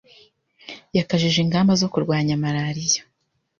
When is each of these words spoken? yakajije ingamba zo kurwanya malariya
yakajije 0.97 1.37
ingamba 1.45 1.73
zo 1.81 1.87
kurwanya 1.93 2.33
malariya 2.43 3.01